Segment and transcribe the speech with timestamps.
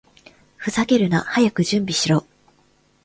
[0.55, 1.21] ふざけるな！
[1.21, 2.25] 早く準備しろ！